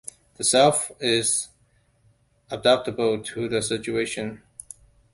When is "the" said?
0.37-0.43, 3.47-3.61